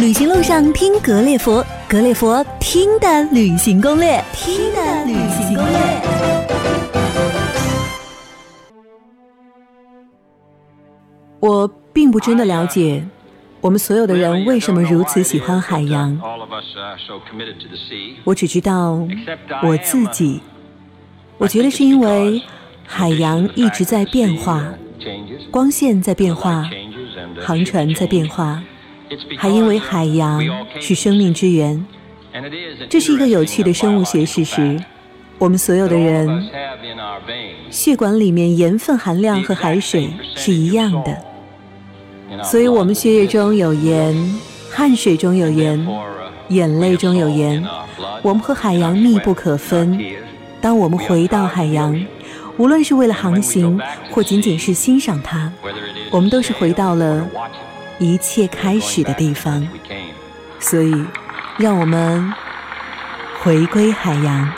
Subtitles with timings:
[0.00, 5.78] 旅行路上听格列佛，格列佛听的旅行攻略，听的旅行攻略。
[11.38, 13.04] 我并不真的了解，
[13.60, 16.18] 我们所有的人为什么如此喜欢海洋。
[18.24, 19.06] 我只知道
[19.62, 20.40] 我自己，
[21.36, 22.42] 我觉得是因为
[22.86, 24.64] 海洋一直在变化，
[25.50, 26.64] 光线在变化，
[27.42, 28.62] 航船在变化。
[29.36, 30.42] 还因为海洋
[30.80, 31.84] 是生命之源，
[32.88, 34.78] 这是一个有趣的生物学事实。
[35.38, 36.48] 我们所有的人
[37.70, 44.40] 血管里面盐分含量和海水是一样的，所以我们血液中有盐，
[44.70, 45.86] 汗水中有盐，
[46.48, 47.64] 眼泪中有盐。
[48.22, 49.98] 我们和海洋密不可分。
[50.60, 51.98] 当我们回到海洋，
[52.58, 53.80] 无论是为了航行
[54.10, 55.50] 或仅仅是欣赏它，
[56.10, 57.26] 我们都是回到了。
[58.00, 59.68] 一切开始的地方，
[60.58, 61.04] 所以，
[61.58, 62.32] 让我们
[63.42, 64.50] 回归海洋。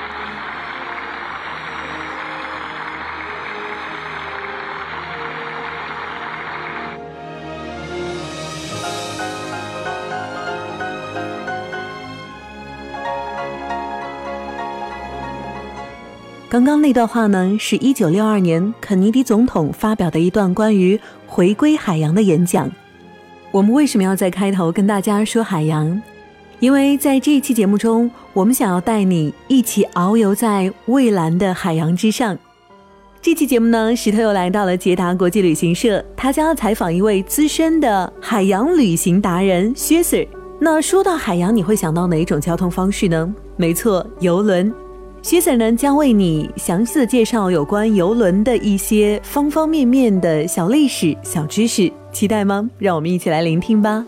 [16.49, 22.71] 刚刚那段话呢，是一九六二年肯尼迪总统发表的一段关于回归海洋的演讲。
[23.53, 26.01] 我们为什么要在开头跟大家说海洋？
[26.59, 32.39] 因为在这一期节目中，我们想要带你一起遨游在蔚蓝的海洋之上。
[33.21, 40.27] 这期节目呢，石头又来到了捷达国际旅行社，他将要采访一位资深的海洋旅行达人薛 Sir。
[40.59, 43.35] 那说到海洋，你会想到哪种交通方式呢？
[43.59, 44.73] 没错，游轮。
[45.21, 51.93] 薛 Sir 呢将为你详细的介绍有关游轮的一些方方面面的小历史、小知识。
[52.13, 52.71] 期待吗？
[52.79, 54.05] 让我们一起来聆听吧。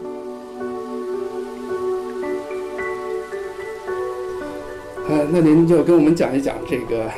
[5.08, 7.10] 呃，那您就跟我们讲一讲这个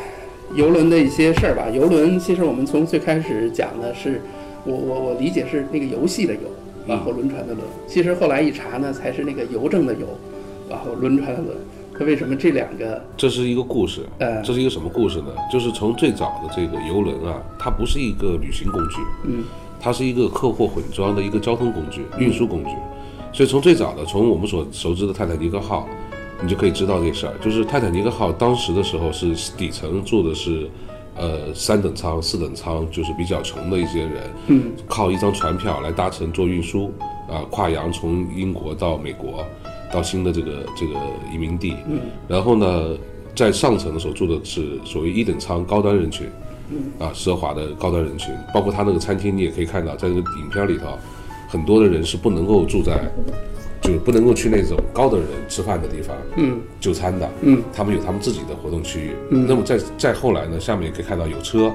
[0.55, 1.69] 游轮的一些事儿吧。
[1.73, 4.21] 游轮其实我们从最开始讲的是，
[4.65, 6.41] 我我我理解是那个游戏的游，
[6.87, 7.67] 然后轮船的轮。
[7.87, 10.07] 其实后来一查呢，才是那个邮政的邮，
[10.71, 11.57] 然后轮船的轮。
[11.99, 13.03] 它为什么这两个？
[13.17, 14.03] 这是一个故事。
[14.19, 15.29] 呃，这是一个什么故事呢？
[15.51, 18.97] 就是从最早的这个游轮啊，它不是一个旅行工具。
[19.25, 19.45] 嗯。
[19.79, 22.71] 它是一个客货混装的一个交通工具、运输工具，
[23.31, 25.87] 所以从最早的，从我们所熟知的泰坦尼克号，
[26.43, 27.35] 你就可以知道这事儿。
[27.43, 30.69] 就是泰坦尼克号当时的时候是底层住的是，
[31.15, 36.91] 呃，三等舱、四等舱，就是比较穷的一些人，嗯，靠一张船票来搭乘做运输，
[37.29, 39.45] 啊，跨洋从英国到美国，
[39.93, 40.95] 到新的这个这个
[41.33, 42.97] 移民地，嗯，然后呢，
[43.35, 46.27] 在上层的时候住的是所谓一等舱高端人群。
[46.99, 50.99] 啊，奢华的高端人群，包括他那个餐厅，你也可以看到，在这个影片里头，
[51.49, 53.09] 很多的人是不能够住在，
[53.81, 59.13] 就是不能够去那种高的人吃饭的地方，嗯，就餐的，嗯，他们有他们自己的活动区域。
[59.31, 61.73] 嗯，那么再再后来呢，下面也可以看到有车，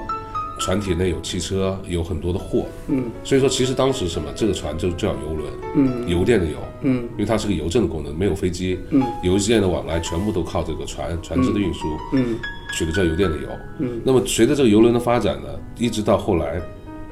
[0.58, 12.38] 船体内有汽车，有很多的货，嗯，所以说其实当时什么，这个船就叫游轮，嗯，邮电的邮，嗯，因为它是个邮政的功能，没有飞机，嗯，邮件的往来全部都靠这个船船只的运输，嗯。
[12.74, 13.48] 取的叫邮电的邮，
[13.80, 16.58] 嗯，那么随着这个游轮的发展呢，一直到后来，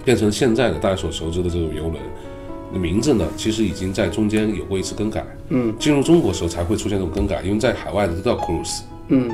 [0.02, 9.30] 变成现在的大家所熟知的这种游轮，名字呢，其实已经在中间有过一次更改，嗯，进入中国时候才会出现这种更改，因为在海外的都叫 cruise，嗯，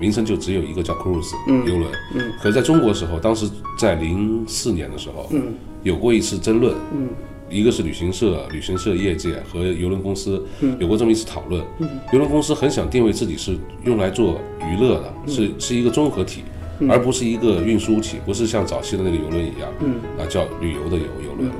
[0.00, 3.48] 名称就只有一个叫 cruise，嗯，游轮，嗯，可是在中国时候，当时
[3.78, 7.08] 在零四年的时候，嗯，有过一次争论，嗯。
[7.50, 10.44] 一个是旅行社、旅行社业界和邮轮公司
[10.78, 11.64] 有过这么一次讨论。
[12.12, 13.56] 邮轮公司很想定位自己是
[13.86, 14.38] 用来做
[14.70, 16.42] 娱乐的，是是一个综合体，
[16.90, 19.70] 而不是一个运输体，不是像早期的那个游轮一样，
[20.18, 21.50] 啊叫旅游的游游轮。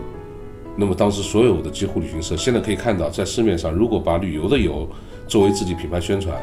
[0.77, 4.87] 那么当时所有的几乎旅行社，现在可以看到在市面上，如果把旅游的游
[5.27, 6.37] 作为自己品牌宣传。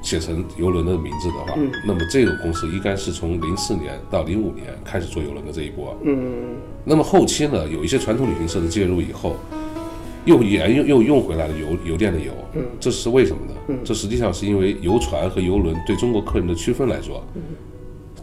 [0.00, 5.96] 写成游轮的名字的话，那么这个公司应该是从零四年到零五年开始做游轮的这一波。
[6.04, 9.36] 嗯，那么后期呢，有一些传统旅行社的介入以后，
[10.24, 12.32] 又沿用又用回来了邮邮电的油。
[12.54, 13.52] 嗯，这是为什么呢？
[13.68, 17.22] 嗯，这实际上是因为游船和游轮对中国客人的区分来说，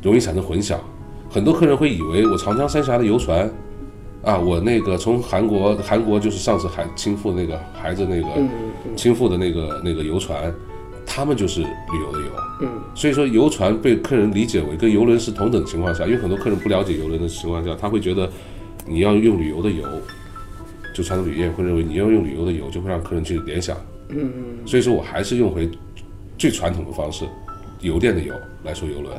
[0.01, 0.77] 容易产生混淆。
[1.29, 3.51] 很多客人会以为我长江三峡的游船，
[4.23, 8.27] 啊，我那个从韩国韩国就是上次海倾覆那个孩子那个
[8.95, 10.53] 倾覆的那个那个游船。
[11.15, 12.27] 他们就是旅游的游，
[12.59, 18.29] 嗯，所以说游船被客人理解为跟游轮是同等情况下，因为很多客人不了解游轮的情况下，他会觉得
[18.85, 19.87] 你要用旅游的游，
[20.93, 23.77] 就传统旅业会认为你要用旅游的游就会让客人去联想，
[24.09, 25.69] 嗯嗯，所以说我还是用回
[26.37, 27.23] 最传统的方式，
[27.79, 28.33] 邮电的邮
[28.65, 29.17] 来说游轮，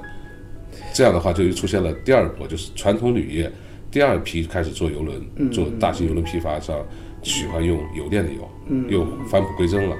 [0.92, 3.50] 这样的话就又出现了第二波，就是传统旅业
[3.90, 6.76] 第二批开始做游轮，做大型游轮批发商。
[7.22, 8.48] 喜欢用油电的油，
[8.88, 9.96] 又返璞归真了。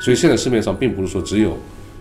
[0.00, 1.56] 所以现在市面上并不是说只有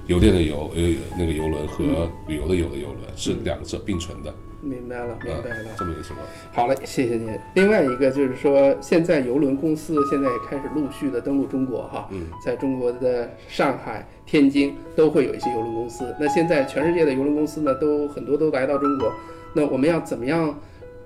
[0.07, 0.81] 油电的油，呃，
[1.18, 4.33] 那个游轮和旅游的游的游轮是两者并存的。
[4.62, 6.27] 明白了，明白了，这么一个情况。
[6.51, 7.38] 好嘞，谢谢您。
[7.53, 16.15] 另外一个就是说，现在邮轮公司现在也开始陆续的登陆中国哈，嗯，在中国的上海、天津都会有一些邮轮公司。
[16.19, 19.13] 那现在全世界的邮轮公司呢，都很多都来到中国。
[19.53, 20.57] 那我们要怎么样？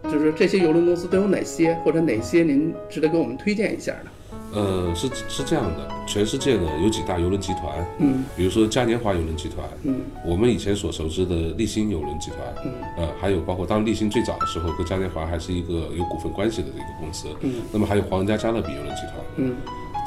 [0.03, 4.09] 就是说这些邮轮公司都有哪些，或者哪些您值得给我们推荐一下呢？
[4.53, 19.55] 呃，是是这样的，全世界呢有几大邮轮集团，嗯，比如说嘉年华邮轮集团，嗯，我们以前所熟知的立新邮轮集团，嗯，呃，还有包括当立新最早的时候跟嘉年华还是一个有股份关系的一个公司，嗯，那么还有皇家加勒比邮轮集团，嗯，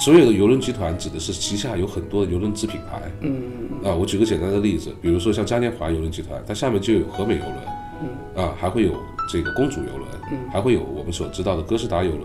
[0.00, 3.42] 所有的邮轮集团指的是旗下有很多的邮轮子品牌，嗯。
[3.84, 7.56] 啊，我举个简单的例子，比如说像嘉年华邮轮集团，它下面就有和美邮轮，
[8.02, 8.92] 嗯，啊，还会有
[9.28, 12.22] 这个公主邮轮，嗯，还会有我们所知道的哥斯达邮轮，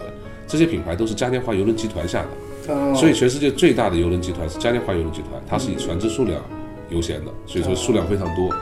[0.47, 2.73] 这些品牌都是嘉年华邮轮集团下的。
[2.73, 6.41] 哦，所以全世界最大的邮轮集团是嘉年华邮轮集团，它是以船只数量
[6.89, 8.53] 优先的，所以说数量非常多。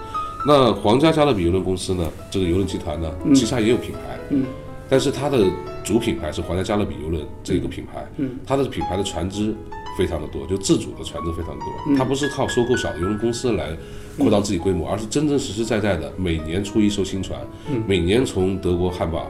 [0.47, 4.45] 那皇家加勒比邮轮公司呢，这个邮轮集团呢，旗下也有品牌，嗯，
[4.87, 5.43] 但是它的
[5.83, 9.55] 主品牌是皇家加勒比邮轮这个品牌，嗯，它的品牌的船只
[9.97, 13.75] 非常的多，就自主的船只非常多，它不是靠收购小的邮轮公司来
[14.19, 17.39] 扩大自己规模，而是真真实实在在的每年出一艘新船，
[17.88, 19.25] 每年从德国汉堡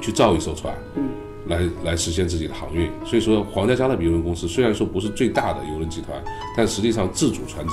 [0.00, 1.04] 去造一艘船，嗯。
[1.46, 6.22] 来来实现自己的航运，所以说皇家加勒比邮轮公司虽然说不是最大的邮轮集团，
[6.56, 7.72] 但实际上自主船只、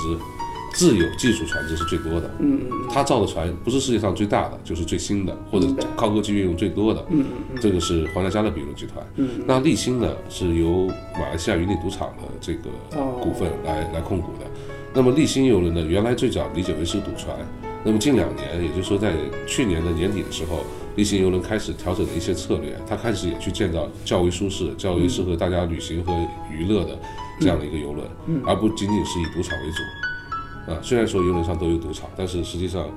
[0.74, 2.30] 自有技术船只是最多的。
[2.38, 7.04] 嗯嗯他造的船不是世界上最大的，就是最新的，或者高科技运用最多的。
[7.10, 9.06] 嗯嗯这个是皇家加勒比邮轮集团。
[9.16, 14.46] 嗯那立新呢是由马来西亚云顶赌场的这个哦股份来来控股的。
[14.94, 17.36] 那么立新邮轮呢，原来最早理解为是赌船，
[17.84, 19.12] 那么近两年，也就是说在
[19.46, 20.64] 去年的年底的时候。
[20.98, 26.12] 立新邮轮开始调整了一些策略，它开始也去建造较为舒适、较为适合大家旅行和
[26.52, 26.98] 娱乐的
[27.38, 28.04] 这样的一个游轮，
[28.44, 30.72] 而不仅仅是以赌场为主。
[30.72, 32.90] 啊，虽然说游轮上都有赌场，但是实际上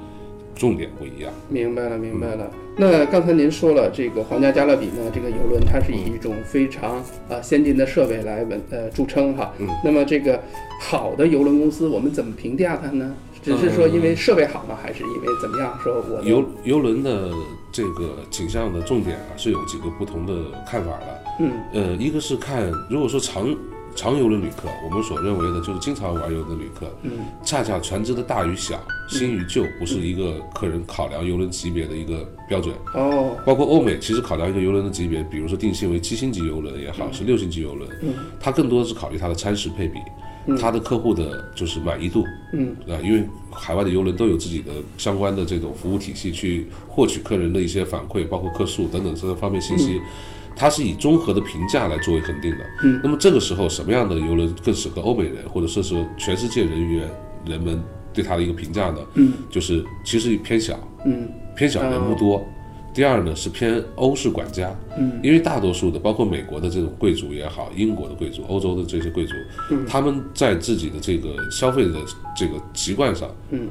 [0.56, 1.32] 重点不一样。
[1.48, 2.50] 明白了，明白了。
[2.76, 6.96] 那刚才您说了，这个皇家加勒比呢，这个游轮它是以一种非常
[7.30, 9.54] 啊先进的设备来闻呃著称哈。
[9.60, 9.68] 嗯。
[9.84, 10.42] 那么这个
[10.82, 13.16] 好的游轮公司，我们怎么评价它呢？
[13.42, 15.78] 只是说因为设备好呢，还是因为怎么样？
[15.84, 17.32] 说我游游轮的
[17.72, 20.34] 这个景象的重点啊，是有几个不同的
[20.66, 21.24] 看法的。
[21.40, 23.56] 嗯，呃，一个是看，如果说长
[23.96, 27.12] 长游轮旅客，我们所认为的就是经常玩游轮的旅客，嗯，
[27.44, 28.80] 恰恰船只的大与小、
[29.10, 32.76] 新与旧，不是一个客人考量游轮级别的一个标准。
[32.94, 40.00] 哦，包括欧美，其实考量一个游轮的级别，比如说定性为七星级游轮也好，是六星级游轮，嗯，它更多的是考虑它的餐食配比。
[40.60, 50.02] 他的客户的就是满意度，嗯，啊，因为海外的游轮都有自己的相关的这种服务体系，去获取客人的一些反馈，包括客数等等这些方面信息，
[50.56, 52.66] 它是以综合的评价来作为肯定的。
[52.84, 57.10] 嗯，那么这个时候什么样的游轮更适合欧美人，或者说是全世界人员
[57.46, 57.82] 人们
[58.14, 59.00] 对它的一个评价呢？
[59.14, 62.44] 嗯，就是其实偏小，嗯，偏小人不多。
[62.94, 69.34] 第二呢是偏欧式管家，嗯，因为大多数的包括美国的这种贵族也好，英国的贵族，欧洲的这些贵族，
[69.70, 71.94] 嗯，他们在自己的这个消费的
[72.36, 73.70] 这个习惯上，嗯，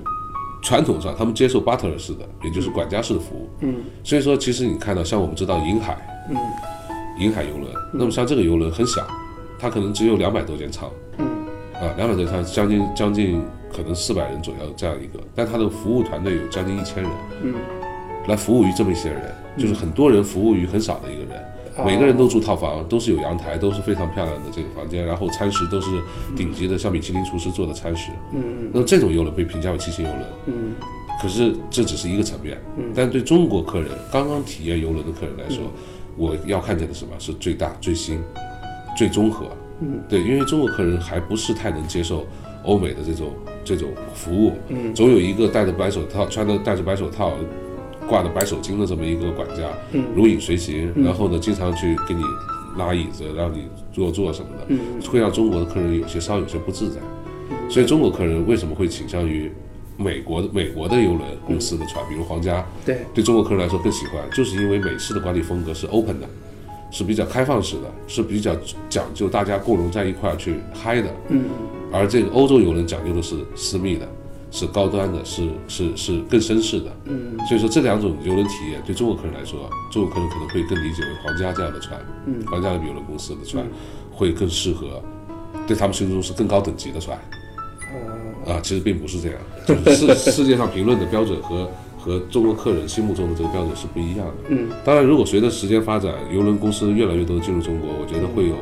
[0.63, 5.99] 传统上他们接受 butler 式的，也就是管家式的服务，嗯，所以说其实你看到像我们知道银海，
[6.31, 6.37] 嗯，
[7.19, 9.07] 银海游轮，那么像这个游轮很小，
[9.59, 11.27] 它可能只有两百多间舱，嗯，
[11.75, 17.13] 啊，两百多间舱，将近将近可能四百人左右这样一个，但它的服务团队有将近一千人，
[17.43, 17.55] 嗯，
[18.27, 21.43] 来服务于这么一些人，就是很多人服务于很少的一个人。
[21.83, 25.89] 每个人都住套房，都是有阳台，都是非常漂亮的这个房间，然后餐食都是
[26.37, 28.11] 顶级的，像米其林厨师做的餐食。
[28.35, 30.75] 嗯那么这种游轮被评价为七星游轮，嗯
[31.23, 32.59] 可是这只是一个层面。
[32.95, 35.65] 但对中国客人刚刚体验游轮的客人来说，
[36.19, 38.21] 我要看见的什么是最大、最新、
[38.95, 39.47] 最综合。
[39.81, 42.27] 嗯，对，因为中国客人还不是太能接受
[42.65, 43.33] 欧美的这种
[43.65, 44.53] 这种服务。
[44.69, 47.33] 嗯，总有一个戴着白手套、穿着戴着白手套。
[48.11, 52.25] 挂的白手巾的这么一个管家，嗯，如影随形，然后呢，经常去给你
[52.77, 57.01] 拉椅子，让你坐坐什么的，嗯，会让中国的客人有些稍有些不自在。
[57.69, 59.53] 所以中国客人为什么会倾向于
[59.97, 66.29] 美国的美国的游轮公司的船，比如皇家，对，对中国客人来说更喜欢，就是因为美式的管理风格是 open 的，
[66.91, 68.57] 是比较开放式的，是比较
[68.89, 71.45] 讲究大家共融在一块儿去嗨的，嗯。
[71.93, 74.09] 而这个欧洲游轮讲究的是私密的。
[74.51, 83.65] 是高端的，是是是更绅士的，嗯，所以说这两种游轮体验对中国客人来说，中国客人可能会更理解为皇家这样的船，嗯，皇家的游轮公司的船
[84.11, 85.03] 会更适合，
[85.67, 87.17] 对他们心中是更高等级的船，
[88.47, 94.35] 啊，其实并不是这样，就是世 世界上评论的标准和和中国客人心目中的这个标准是不一样的。
[94.49, 98.57] 嗯，当然，如果随着时间发展，游轮公司越来越多进入中国，我觉得会有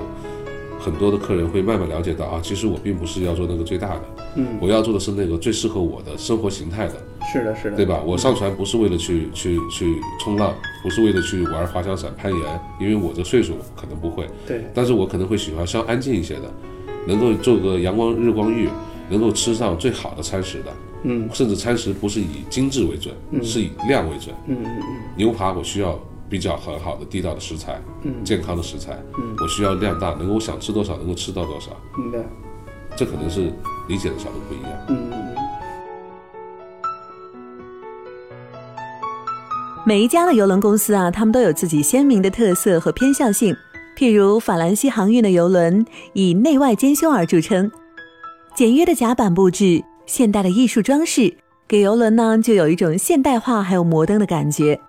[0.88, 4.02] 很多的客人会慢慢了解到啊，其实我并不是要做那个最大的，
[4.37, 6.95] 嗯，我要做的是那个最适合我的生活形态的。
[7.30, 8.02] 是的，是的，对吧？
[8.07, 14.26] 我上船不是为了去去去冲浪，不是为了去玩滑翔伞、攀岩，因为我这岁数可能不会。
[14.47, 16.50] 对，但是我可能会喜欢稍安静一些的，
[17.07, 18.66] 能够做个阳光日光浴，
[19.11, 20.73] 能够吃上最好的餐食的。
[21.02, 23.14] 嗯，甚至餐食不是以精致为准，
[23.45, 24.35] 是以量为准。
[24.47, 24.85] 嗯嗯嗯。
[25.14, 28.99] 牛扒我需要比较很好的地道的食材，嗯，健康的食材。
[29.18, 31.70] 嗯，我需要量大，能够我想吃多少能够吃到多少。
[31.97, 32.18] 明白。
[32.97, 33.52] 这可能是
[33.88, 34.73] 理解的角度不一样。
[34.88, 35.35] 嗯嗯嗯。
[39.87, 43.56] 每一家的邮轮公司啊，他们都有自己鲜明的特色和偏向性。
[43.97, 47.70] 譬如法兰西航运的邮轮以内外兼修而著称，
[48.54, 49.82] 简约的甲板布置。
[50.04, 54.80] 现代的艺术装饰给游轮呢，就有一种现代化还有摩登的感觉。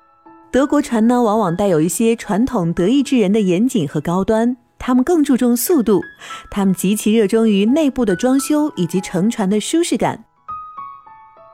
[0.52, 6.02] 德国船呢，往往带有一些传统德意志人的严谨和高端，他们更注重速度，
[6.50, 10.26] 他们极其热衷于内部的装修以及乘船的舒适感。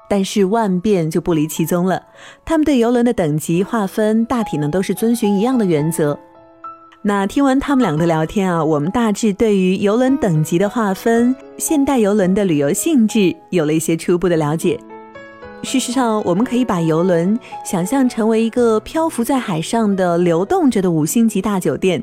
[0.10, 2.02] 但是万变就不离其宗了，
[2.46, 6.18] 他们对游轮的等级划分大体呢都是遵循一样的原则。
[7.02, 14.80] 那听完他们两个聊天啊，我们大致对于游轮等级的划分、现代游轮的旅游性质有了一些初步的了解。
[15.66, 22.02] 事实上，我们可以把游轮想象成为一个漂浮在海上的、流动着的五星级大酒店。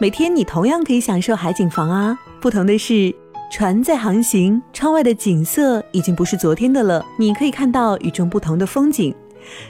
[0.00, 3.14] 每天你同样可以享受海景房啊，不同的是，
[3.52, 9.14] 船在航行，窗外的景色已经不是昨天的了，你可以看到与众不同的风景。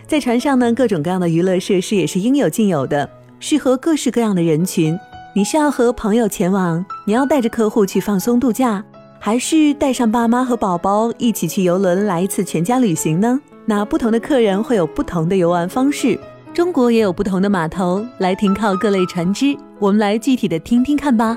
[0.07, 3.11] 在船上呢，各种各样的娱乐设施也是应有尽有的。
[3.41, 4.97] 适合各式各样的人群。
[5.35, 8.83] 你是要和朋友前往，你要带着客户去放松度假，
[9.27, 13.41] 还是带上爸妈和宝宝一起去游轮来一次全家旅行呢？
[13.65, 16.17] 那不同的客人会有不同的游玩方式。
[16.55, 21.37] 中国也有不同的码头来停靠各类船只，我们来具体的听听看吧。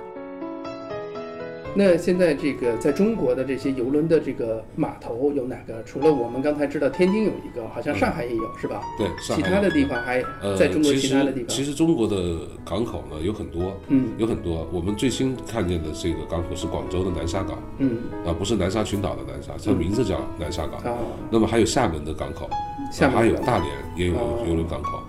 [1.75, 5.83] 那现在这个在中国的这些游轮的这个码头有哪个？
[5.83, 8.81] 除了我们刚才知道天津有一个，好像上海也有，是吧？
[8.97, 10.21] 对，上海其他的地方还
[10.57, 11.47] 在中国其他的地方。
[11.47, 14.67] 其实中国的港口呢有很多，嗯，有很多。
[14.71, 20.93] 我们最新看见的这个港口是广州的南沙港，嗯，啊，不是南沙群岛的南沙，它名字叫南沙港。
[20.93, 20.97] 啊，
[21.29, 22.49] 那么还有厦门的港口，
[22.91, 24.13] 厦门还有大连也有
[24.47, 24.99] 游轮港口。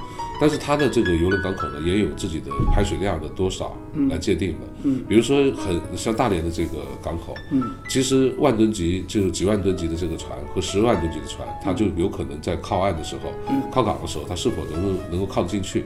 [0.40, 3.76] 但是它的这个游轮港口呢，也有自己的排水量的多少
[4.08, 4.58] 来界定的。
[4.84, 13.32] 嗯，比如说很像大连的这个港口，嗯，其实万吨级就是几万吨级的这个船和十万吨级的船，它就有可能在靠岸的时候，
[13.70, 15.84] 靠港的时候，它是否能够能够靠得进去，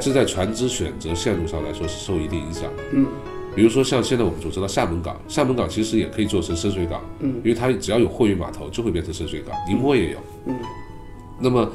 [0.00, 2.70] 这在船只选择线路上来说是受一定影响。
[2.92, 3.04] 嗯，
[3.56, 10.54] 比如说像现在我们所知道厦门港，厦门港其实也可以做成深水港，嗯，因为它只要有货运码头就会变成深水港，宁波也有，嗯，
[11.40, 11.68] 那么。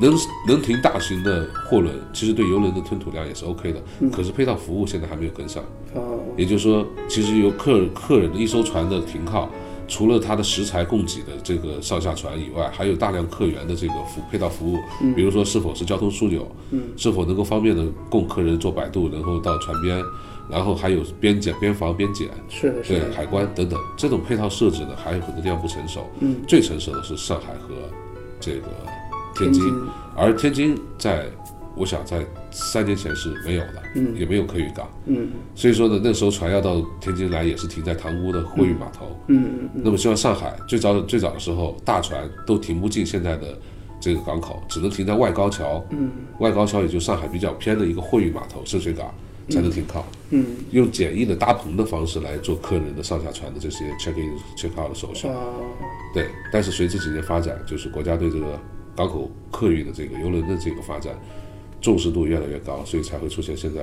[0.00, 3.80] 能能停大型的货轮，其实对游轮的吞吐量也是 OK 的。
[4.10, 5.62] 可是配套服务现在还没有跟上。
[5.94, 6.20] 哦。
[6.36, 9.48] 也就是说，其实由客客人的一艘船的停靠，
[9.86, 14.78] 除了它的食材供给的这个上下船以外，还有大量客源的这个服配套服务。
[15.00, 15.14] 嗯。
[15.14, 16.50] 比如说，是否是交通枢纽？
[16.70, 16.82] 嗯。
[16.96, 20.02] 是否能够方便的供客人做摆渡，然后到船边，
[20.50, 22.28] 然后还有边检、边防、边检。
[22.48, 22.82] 是的。
[22.82, 26.10] 对海关等等，这种配套设置呢，还有很多地方不成熟。
[26.18, 26.36] 嗯。
[26.48, 27.74] 最成熟的是上海和
[28.40, 28.66] 这个。
[29.34, 29.62] 天津，
[30.16, 31.26] 而天津在，
[31.76, 43.58] 我想在三年前是没有的，嗯，也没有客运港，嗯，所以说呢，那时候船要到天津来也是停在塘沽的货运码头，嗯嗯，那么像上海最早最早的时候，大船都停不进现在的
[44.00, 49.12] 这个港口，只能停在外高桥，嗯，外高桥也就上海比较偏的一个货运码头深水港
[49.50, 55.26] 才能停靠，嗯，用简易的搭棚的方式来做客人的上下船的这些 check in check out 的手续，
[56.14, 58.56] 对，但是随这几年发展，就是国家对这个。
[58.96, 61.12] 港口客运的这个游轮的这个发展，
[61.80, 63.82] 重视度越来越高，所以才会出现现在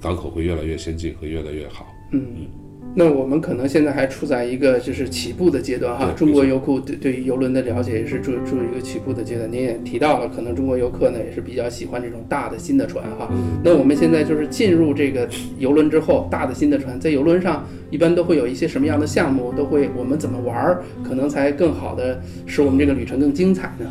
[0.00, 1.86] 港口会越来越先进和越来越好。
[2.12, 2.46] 嗯，
[2.94, 6.10] 那我们可能现在还处在一个就是起步的阶段哈。
[6.16, 9.50] 中国游客对对于游轮的了解也是处处于一个起步的阶段。
[9.52, 13.30] 您也提到了，可能中国游客呢也是比较喜欢这种大的新的船哈。
[13.62, 15.28] 那我们现在就是进入这个
[15.58, 19.52] 游轮之后，大的新的船在游轮上一般都会有一些什么样的项目？
[19.52, 23.86] 都会我们怎么玩儿，可能才更好的使我们这个旅程更精彩呢？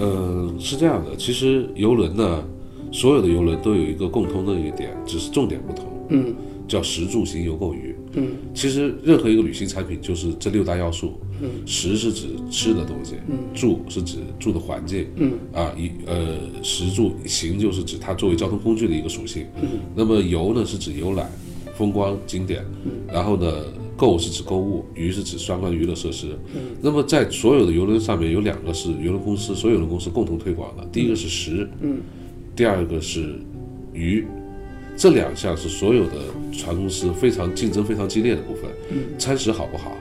[0.00, 2.44] 嗯，是这样的，其实游轮呢，
[2.90, 5.86] 所有的游轮都有一个共通的一个点，只是重点不同。
[6.08, 6.34] 嗯，
[6.66, 7.94] 叫食住行游购娱。
[8.14, 11.20] 嗯，其实任何一个旅行产品就是这六大要素。
[11.40, 13.14] 嗯，食是指吃的东西。
[13.28, 15.06] 嗯，住是指住的环境。
[15.16, 19.46] 嗯，啊，一呃，食住行就是指它作为交通工具的一个属性。
[19.62, 21.30] 嗯，那么游呢是指游览、
[21.74, 22.64] 风光景点。
[22.84, 23.46] 嗯，然后呢。
[24.00, 26.28] 购是指购物，娱是指相关的娱乐设施。
[26.80, 31.98] 那么在所有的游轮上面有两个是游轮公司，所有的公司共同推广的，第一个是食，嗯，
[32.56, 33.34] 第二个是
[33.92, 34.24] 娱，
[34.96, 36.16] 这两项是所有的
[36.50, 38.64] 船公司非常竞争非常激烈的部分。
[39.18, 39.92] 餐食好不好？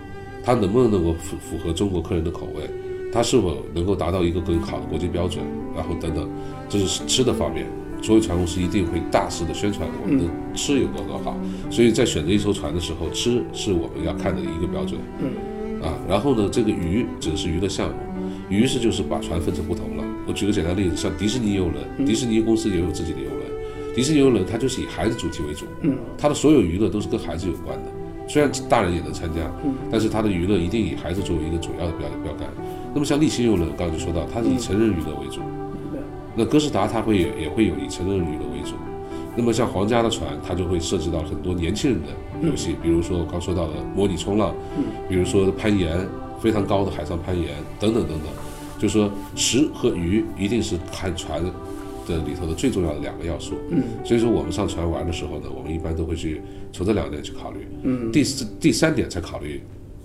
[0.46, 2.64] 它能不能能够符符合中国客人的口味？
[3.12, 5.44] 它是否能够达到一个更好的国际标准？
[5.76, 6.30] 然后等等，
[6.70, 7.68] 这是吃的方面。
[8.02, 11.38] 所有船公司一定会大肆的宣传我们的吃有多多好。
[11.70, 15.00] 所以在选择一艘船的时候，吃是我们要看的一个标准。
[15.20, 17.96] 嗯，啊，然后呢，这个娱只是娱乐项目，
[18.50, 20.04] 娱是就是把船分成不同了。
[20.26, 27.92] 我举个简单例子，像迪士尼游轮，迪士尼公司也有自己的游轮，迪士尼游轮它就是以孩子主题为主，嗯，它的所有娱乐都是跟孩子有关的。
[28.28, 29.52] 虽然大人也能参加，
[29.92, 32.48] 但是它的娱乐一定以孩子作为一个主要的标标杆。
[32.94, 35.42] 那么像立新游轮，刚才就说到，它是以成人娱乐为主。
[36.40, 38.72] 那哥斯达它会也也会有以成人娱乐为主。
[39.36, 44.56] 那么像皇家的船，它就会涉及到很多年轻人的游戏，比如说我刚说到的模拟冲浪，
[45.10, 46.08] 比如说攀岩，
[46.42, 48.28] 非常高的海上攀岩等等等等。
[48.80, 51.44] 就是说食和鱼一定是看船
[52.08, 53.56] 的里头的最重要的两个要素。
[53.70, 56.42] 嗯，所以说我们上船玩的时候呢，我们一般都会去
[56.72, 57.68] 从这两点去考虑。
[57.84, 59.62] 嗯，第四第三点才考虑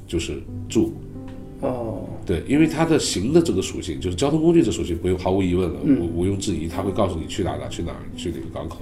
[0.08, 0.92] 就是住。
[1.60, 8.78] 哦，对，因为它的行的这个属性，就是交通工具这属性，不用毫无疑问了，毋毋庸置疑，它会告诉你去哪哪去哪儿，去哪个港口。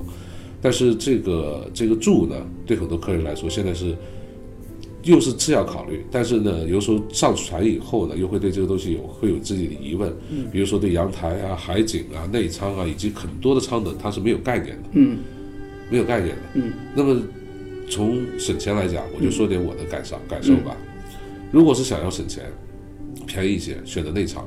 [0.61, 2.37] 但是这个这个住呢，
[2.67, 3.95] 对很多客人来说，现在是
[5.03, 10.13] 又是次要考虑，但是呢，有时候上船以后呢，又会对这个东西有会有自己的疑问，
[10.51, 15.19] 比如说对阳台啊、海景啊、内舱啊，以及很多的舱等，它是没有概念的，嗯，
[15.91, 16.73] 没有概念的，嗯。
[16.95, 17.21] 那么
[17.91, 20.77] 从省钱来讲，我就说点我的感受感受吧。
[21.51, 22.45] 如果是想要省钱，
[23.27, 24.47] 便宜一些，选择内舱。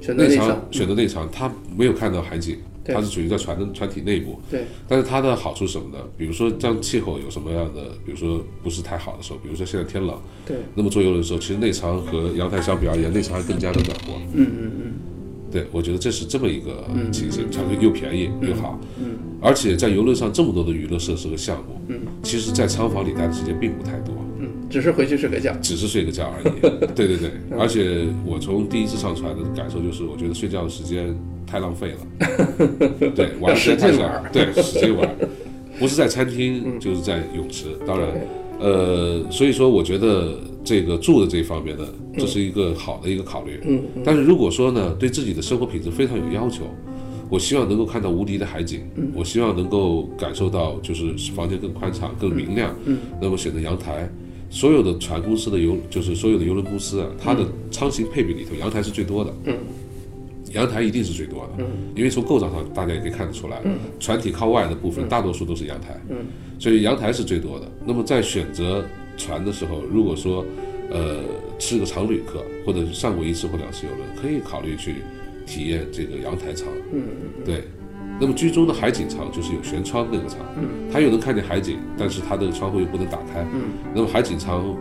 [0.00, 4.38] 选择内舱，选择内舱，它没有看到海景，它是处于在船的船体内部。
[4.48, 4.64] 对。
[4.86, 5.98] 但是它的好处是什么呢？
[6.16, 10.16] 比如说，当气候有什么样的，比如说不是太好的时候，比如说现在天冷。
[10.46, 10.58] 对。
[10.74, 14.12] 那么坐游轮的时候，其实内舱和阳台相比而言，内舱还更加的暖和。
[14.34, 14.92] 嗯嗯嗯。
[15.50, 18.78] 对，我觉得这是这么一个情形，它又便宜又好。
[19.02, 19.16] 嗯。
[19.40, 24.14] 而且在游轮上这么多的娱乐设施和项目，嗯，其实，在舱房里待的时间并不太多。
[24.70, 26.60] 只是回去睡个觉，只是睡个觉而已。
[26.94, 31.98] 对对对，而且我从第一次上船的感受就是，我觉得睡觉的时间太浪费了。
[33.16, 34.22] 对，玩时间太少。
[34.32, 35.08] 对，使劲玩，
[35.78, 37.66] 不是在餐厅就是在泳池。
[37.86, 38.08] 当然，
[38.60, 41.86] 呃，所以说我觉得这个住的这一方面呢，
[42.18, 43.60] 这是一个好的一个考虑。
[43.64, 43.82] 嗯。
[44.04, 46.64] 但是如果说呢，对自己的生活品质非常有要求，
[47.30, 48.82] 我希望能够看到无敌的海景，
[49.14, 52.74] 我希望能够感受到就是房间更宽敞、更明亮。
[52.84, 52.98] 嗯。
[53.18, 54.06] 那么选择阳台。
[54.50, 59.34] 所有的船公司的游，就是所有的游轮公司啊，它的舱型配比里头，阳台是最多的。
[59.44, 59.56] 嗯，
[60.52, 61.50] 阳台一定是最多的。
[61.58, 63.62] 嗯，因为从构造上大家也可以看得出来，
[64.00, 66.00] 船体靠外的部分大多数都是阳台。
[66.08, 66.16] 嗯，
[66.58, 67.70] 所以阳台是最多的。
[67.84, 68.84] 那么在选择
[69.16, 70.44] 船的时候，如果说，
[70.90, 71.20] 呃，
[71.58, 74.94] 是个常旅客或者上过一次或两次游轮，可以考虑去
[75.46, 76.66] 体验这个阳台舱。
[76.92, 77.02] 嗯
[77.36, 77.64] 嗯，对。
[78.20, 84.76] 那么居中的海景舱就是有舷窗那个舱，嗯，它又能看见海景，但是它的窗户又不能打开，嗯，那么海景舱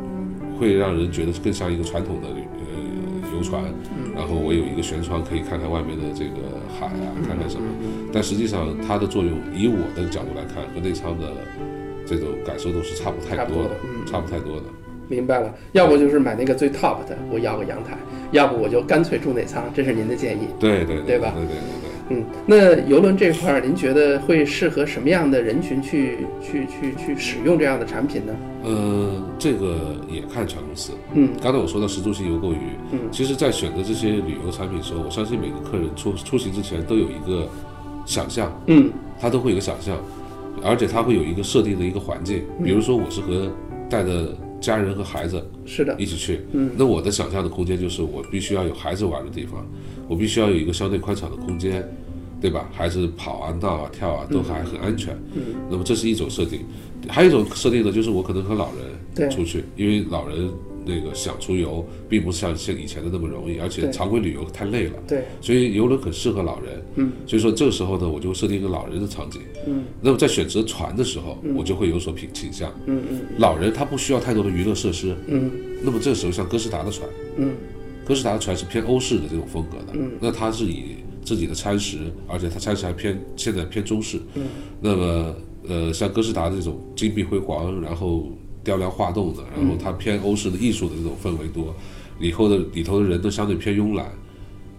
[0.59, 3.63] 会让人觉得更像一个传统的呃游船，
[3.95, 7.67] 嗯，然后我有一个舷窗可以看看外面的这个海啊，看看什么，
[8.11, 11.27] 但实际上它的作用，以我的角度来看，和内舱的
[12.07, 13.71] 这种感受都是差不太多的，
[14.05, 14.63] 差不太多的。
[15.09, 17.97] 明白了，要不就是买那个最 top 的，我要个阳台，
[18.31, 21.31] 要不我就干脆住内舱，这是您的建议，对对对吧？
[21.35, 21.86] 对对对对。
[22.09, 28.33] 嗯，那游轮这块儿，您觉得会适合什么样的人群去去去去使用这样的产品呢？
[28.63, 30.93] 呃，这个也看船公司。
[31.13, 32.57] 嗯，刚才我说到十足型游购鱼，
[32.91, 37.47] 嗯，其实在选择这些旅游产品的时候，我相信每个客人出出行之前都有一个
[38.05, 38.89] 想象，嗯，
[39.19, 39.97] 他都会有个想象，
[40.63, 43.51] 而且他会有一个设定的一个环境，比如说我是和
[43.89, 49.65] 带着家人和孩子是的一起去，嗯，那我的想象的空间就是我必须要有孩子玩的地方。
[50.07, 51.85] 我必须要有一个相对宽敞的空间，
[52.39, 52.69] 对吧？
[52.73, 55.13] 孩子跑啊、闹啊、跳啊都还很安全。
[55.35, 55.55] 嗯。
[55.69, 56.61] 那么这是一种设定，
[57.09, 58.69] 还有一种设定呢，就是我可能和老
[59.17, 60.49] 人出去，因为老人
[60.87, 64.93] 那个想出游，并不是像像以前的那么容易，而且常规旅游太累了。
[65.07, 65.25] 对。
[65.41, 66.81] 所以游轮很适合老人。
[66.95, 67.11] 嗯。
[67.25, 69.41] 所以说这个时候呢，我就设定一个老人的场景。
[69.67, 69.83] 嗯。
[70.01, 72.71] 那么在选择船的时候，我就会有所倾倾向。
[72.85, 73.21] 嗯嗯。
[73.37, 75.15] 老人他不需要太多的娱乐设施。
[75.27, 75.51] 嗯。
[75.83, 77.07] 那么这个时候像哥斯达的船。
[77.37, 77.53] 嗯。
[78.05, 80.95] 哥斯达的船是偏欧式的这种风格的，嗯，那它是以
[81.25, 84.47] 自己的餐食，而且它餐食还偏现在偏中式，嗯，
[84.79, 85.35] 那么
[85.67, 88.31] 呃像哥斯达这种金碧辉煌，然后
[88.67, 91.73] 雕梁画栋的，然后它偏欧式的艺术的这种氛围多，
[92.19, 94.07] 以后的里头的人都相对偏慵懒，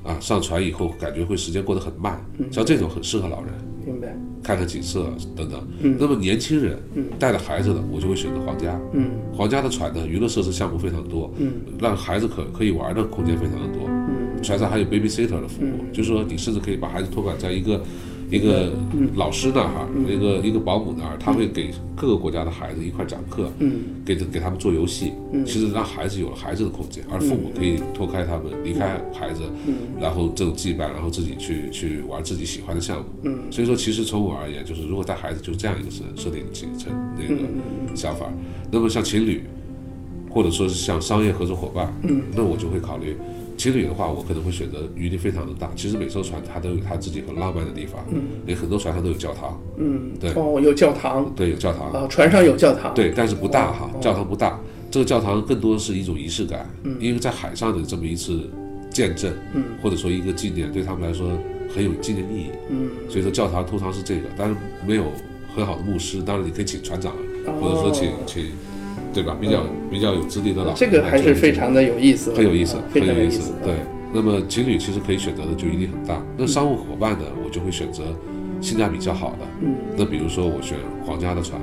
[0.04, 3.48] 啊，上船以后感觉会时间过得很慢，像这种很适合老人。
[3.86, 4.14] 明白。
[4.42, 5.66] 看看景色等等。
[5.80, 5.96] 嗯。
[5.98, 8.78] 那么年轻人，嗯，带着孩子的，我就会选择皇家。
[8.92, 9.08] 嗯。
[9.32, 11.32] 皇家的船呢，娱乐设施项目非常多。
[11.38, 11.50] 嗯。
[11.80, 13.88] 让孩子可可以玩的空间非常的多。
[13.88, 14.42] 嗯。
[14.42, 17.82] 船上还有 babysitter 的服务，就是说你甚至可以把孩子托管在一个。
[18.30, 18.72] 一个
[19.14, 23.50] 老师那儿哈，一个一个保姆那儿，他会给各个国家的孩子一块讲课，
[24.04, 25.12] 给给他们做游戏，
[25.46, 29.42] 其实让孩子有了孩子的空间，而父母可以脱开他们，离开孩子，
[30.00, 33.30] 然后这种羁绊，然后自己去去玩自己喜欢的项目。
[33.50, 37.42] 所以说，其实从我而言，就是如果带孩子就是这样一个设设定成那个
[37.96, 38.30] 想法。
[38.70, 39.42] 那么像情侣，
[40.28, 41.90] 或者说是像商业合作伙伴，
[42.36, 43.16] 那我就会考虑。
[43.58, 45.68] 情侣的话，我可能会选择余地非常的大。
[45.74, 51.90] 其实每艘船它都有它自己很浪漫的地方，嗯，有很多船上都有教堂，嗯，对，哦，有教堂，对，有教堂。
[51.90, 54.58] 啊，船上有教堂，对，但是不大哈，教堂不大，
[54.92, 58.48] 这个教堂更多的是一种仪式感，嗯，因为在海上的这么一次
[58.90, 61.28] 见证，嗯，或者说一个纪念，对他们来说
[61.74, 64.54] 很有纪念意义，嗯，所以说教堂通常是这个，但是
[64.86, 65.02] 没有
[65.54, 67.12] 很好的牧师，当然你可以请船长，
[67.60, 68.52] 或者说请请。
[69.12, 69.36] 对吧？
[69.40, 73.52] 比较比较有资历的老，这个还是非常的有意思，很有意思，很有意思。
[73.64, 73.74] 对，
[74.12, 76.22] 那么情侣其实可以选择的就一定很大。
[76.36, 78.04] 那商务伙伴呢，我就会选择
[78.60, 79.46] 性价比较好的。
[79.62, 81.60] 嗯，那比如说我选皇家的船，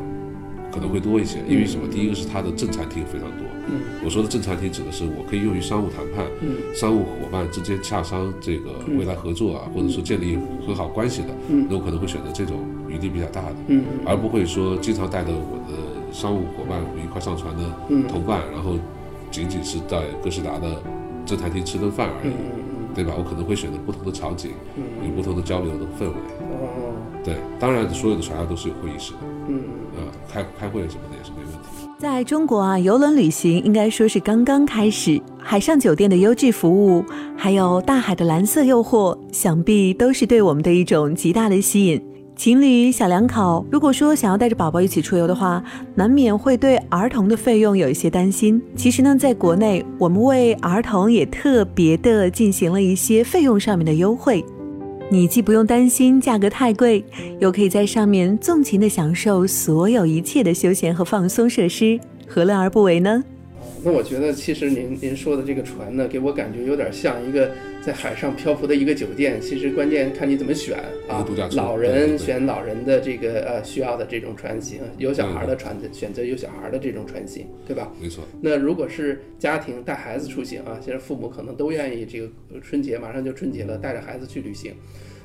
[0.71, 1.87] 可能会多一些，因为什么？
[1.87, 3.45] 第一个是它的正餐厅非常多。
[3.67, 15.84] 嗯，我说的正餐厅指的是我可以用于商务谈判，嗯，商务伙伴之间洽商这个未来合作啊，或者说建立很好关系的，嗯，那我可能会选择这种余地比较大的，嗯，而不会说经常带着我的。
[16.15, 17.63] 商务伙伴，我们一块上船的
[18.07, 18.77] 同伴，然后
[19.29, 20.81] 仅仅是在哥斯达的
[21.25, 22.33] 正餐厅吃顿饭而已，
[22.95, 23.13] 对吧？
[23.17, 24.51] 我可能会选择不同的场景，
[25.03, 26.15] 有不同的交流的氛围。
[26.39, 29.17] 哦，对，当然所有的船上都是有会议室的，
[29.49, 29.61] 嗯，
[29.97, 31.89] 呃，开开会什么的也是没问题。
[31.99, 37.03] 在中国啊，游轮旅行应该说是刚刚开始，海上酒店的优质服务，
[37.35, 42.01] 还有大海的蓝色诱惑，想必都是对我们的一种极大的吸引。
[42.35, 45.63] 情侣小两口，如果说想要带着宝宝一起出游的话，
[45.95, 48.61] 难免会对儿童的费用有一些担心。
[48.75, 54.43] 其实呢，在国内，我们为儿童也特别的进行了一些费用上面的优惠，
[55.09, 57.03] 你既不用担心价格太贵，
[57.39, 63.23] 又可以在上面纵情的享受所有一切的休闲和放松设施，何乐而不为呢？
[63.85, 67.51] 那我觉得，其实您您说的这个船呢，给我感觉有点像一个
[67.85, 69.39] 在海上漂浮的一个酒店。
[69.39, 71.23] 其实关键看你怎么选啊。
[71.51, 77.91] 老人选老人的这个呃需要的这种船型，有小孩的船选择有小孩的这种船型，对吧？
[78.01, 78.23] 没错。
[78.41, 82.27] 那如果是家庭带孩子出行啊，现在父母可能都愿意这个
[82.63, 84.73] 春节马上就春节了，带着孩子去旅行。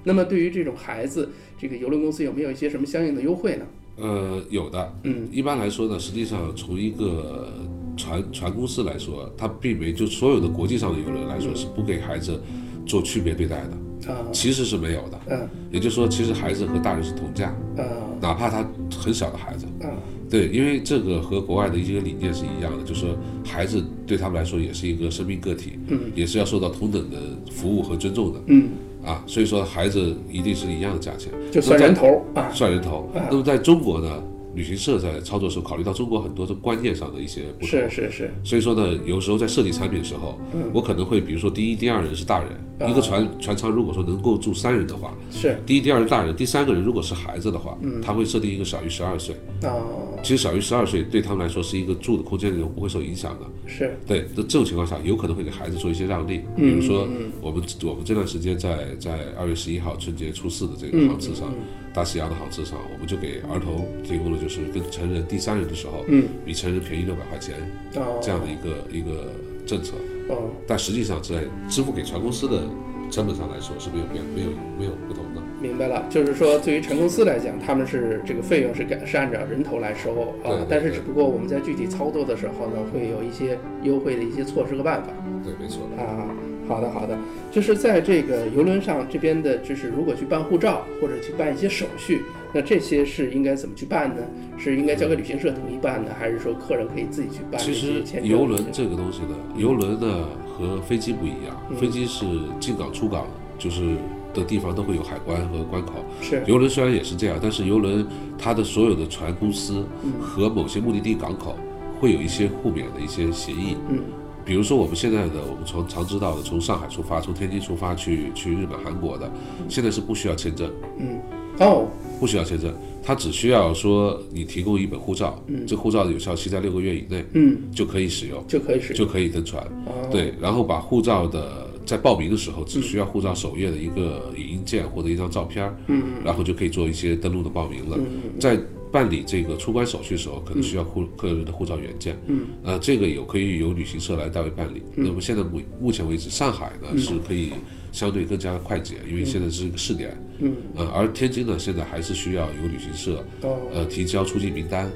[0.05, 3.67] 那么对于这种孩子，这个邮轮公司有没有一些什么相应的优惠呢？
[3.97, 4.95] 呃，有的。
[5.05, 7.53] 嗯，一般来说呢，实际上从一个
[7.97, 12.41] 船船公司来说，它并没就所有的国际上的游轮来说是不给孩子
[12.87, 17.85] 做区别对待的，啊，其实是没有的，嗯，也就是说，其实孩子和大人是同价，嗯，
[18.21, 18.67] 哪怕他
[18.99, 19.91] 很小的孩子，嗯，
[20.29, 23.07] 对，因为这个和国外的一些理念是一样的，就是
[23.45, 27.17] 孩子对他们来说也是一个生命个体，嗯，也是要受到同等的
[27.51, 28.69] 服务和尊重的，嗯，
[29.05, 34.23] 啊，所以说孩子一定是一样的价钱，就算人头啊，算人头，那么在中国呢？
[34.55, 38.35] 旅行社在操作的时候，考虑到中国很多的观念上的一些不同，是是是。
[38.43, 40.39] 所以说呢，有时候在设计产品的时候，
[40.73, 45.59] 我可能会比如说第一、第二人是大人，一个船船舱如果说能够住三人的话，是。
[45.65, 49.37] 第一、第二是大人，第三个人如果是孩子的话，他会设定一个小于十二岁。
[49.63, 53.47] 哦，其实小于十二岁对他们来说是一个住的空间里头不会受影响的。
[53.67, 53.97] 是。
[54.07, 57.07] 对，那这种情况下有可能会给孩子做一些让利，比如说
[57.41, 61.55] 我们我们这段时间在在二月十一号春节初四的这个航次上。
[61.93, 67.57] 大西洋的航次上，我们就给儿童提供了，就是跟成人第三人的时候，嗯，比成人便宜六百块钱，
[67.97, 69.33] 哦，这样的一个一个
[69.67, 69.95] 政策，
[70.29, 72.63] 哦，但实际上在支付给船公司的
[73.11, 75.43] 成本上来说是没有变，没有没有不同的。
[75.61, 85.11] 明白了，就是说对于船公司来讲，他们是这个费用是改是按照人头来收啊，但是只不过我们在具体操作的时候呢，会有一些优惠的一些措施和办法。
[85.45, 86.31] 对，没错啊。
[86.71, 87.19] 好的，好的，
[87.51, 92.23] 就是在这个游轮上这边的，就是如果去办护照或者去办一些手续，
[92.55, 94.23] 那这些是应该怎么去办呢？
[94.57, 97.61] 是应该交给旅行社统一办呢，还是说客人可以自己去办？
[97.61, 102.25] 其实游轮这个东西呢，游轮呢和飞机不一样，飞机是
[102.61, 103.27] 进港出港
[103.59, 103.97] 就是
[104.33, 105.95] 的地方都会有海关和关口。
[106.23, 108.07] 是游轮虽然也是这样，但是游轮
[108.39, 109.85] 它的所有的船公司
[110.21, 111.57] 和某些目的地港口
[111.99, 113.77] 会有一些互免的一些协议。
[113.89, 114.01] 嗯。
[114.45, 119.31] 比如说我们现在的，我们从常知道的，从上海出发，从天津出发去去日本、韩国的，
[119.69, 120.71] 现在是不需要签证。
[120.99, 121.19] 嗯，
[121.59, 121.87] 哦，
[122.19, 129.65] 不需要签证，他只需要说你提供一本护照，嗯，这护照的有效期在六个月以内，嗯，就可以使用，就可以使，就可以登船。
[130.11, 137.99] 对，然后把护照的在报名的时候只需要护照首页的一个影印件或者一张照片，嗯，然后就可以做一些登录的报名了。
[138.39, 138.59] 在
[138.93, 144.83] 办理这个出关手续的时候，可能需要护个人的护照原件，嗯，呃，这个有可以由旅行社来代为办理。
[144.95, 147.53] 那么现在目目前为止，上海呢是可以
[147.93, 153.25] 相对更加的快捷，因为现在是一个试点，嗯，呃，而天津呢现在还是需要由旅行社，
[153.73, 154.91] 呃，提交出境名单。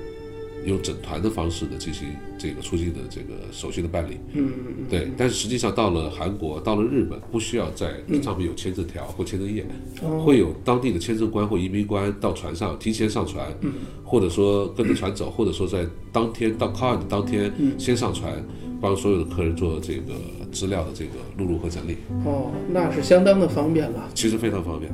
[0.64, 9.64] 用整团的方式呢进行这个出境的这个手续的办理，嗯嗯嗯，对，但是实际上到了韩国，到了日本，不需要在上面有签证条或签证页，
[10.24, 13.46] 会有当地的签证官或移民官到船上提前上船，
[14.04, 18.32] 或者说跟着船走，或者说在当天到靠岸的当天先上船，
[18.80, 20.12] 帮所有的客人做这个
[20.50, 21.96] 资料的这个录入和整理。
[22.24, 24.08] 哦，那是相当的方便了。
[24.14, 24.92] 其实非常方便。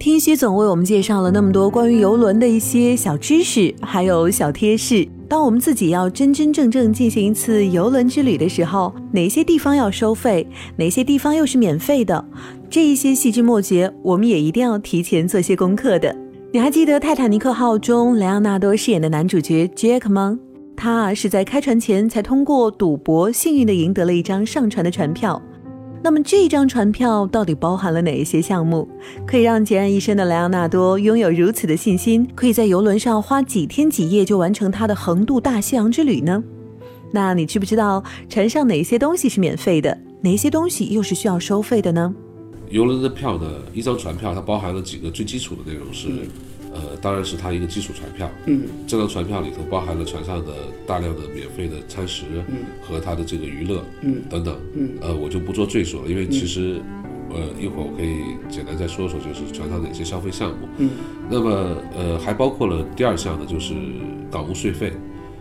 [0.00, 5.06] 听徐总为我们介绍了那么多关于游轮的一些小知识，还有小贴士。
[5.28, 12.24] 当我们自己要真真正正进行一次游轮之旅的时候，哪些地方要收费，哪些地方又是免费的，
[12.70, 16.16] 这一些细枝末节，我们也一定要提前做些功课的。
[16.50, 20.38] 你还记得《泰坦尼克号》中莱昂纳多饰演的男主角 Jack 吗？
[20.74, 25.42] 他啊是在开船前才通过赌博幸运地赢得了一张上船的船票。
[26.02, 28.88] 那么这张船票到底包含了哪一些项目，
[29.26, 36.42] 可以让孑然一身的莱昂纳多拥有如此的信心，可以在游轮上花几天几夜就完成他的横渡大西洋之旅呢？
[37.12, 42.14] 那你知不知道船上哪些东西是免费的，哪些东西又是需要收费的呢？
[42.70, 46.08] 游轮的票呢，一张船票它包含了几个最基础的内容是。
[46.72, 48.30] 呃，当然是它一个基础船票。
[48.46, 50.52] 嗯，这张船票里头包含了船上的
[50.86, 56.80] 大量的免费的餐食，嗯，和它的这个娱乐，嗯，等等，嗯，呃，我就不做赘述了，因为其实，
[57.30, 60.68] 呃，一会儿我可以简单再说说，就是船上的一些消费项目。
[60.78, 60.90] 嗯，
[61.28, 63.74] 那么，呃，还包括了第二项呢，就是
[64.30, 64.92] 港务税费。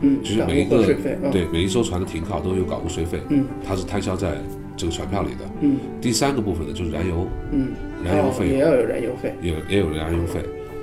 [0.02, 0.82] 嗯，就是每一个
[1.30, 3.20] 对每一艘船的停靠都有港务税费。
[3.28, 4.38] 嗯，它是摊销在
[4.78, 5.40] 这个船票里的。
[5.60, 7.28] 嗯，第三个部分呢，就是燃油。
[7.52, 10.40] 嗯，燃油费也要有燃油费，也也有燃油费。